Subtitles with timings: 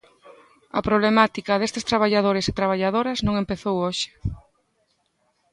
[0.77, 4.09] A problemática destes traballadores e traballadoras non empezou hoxe.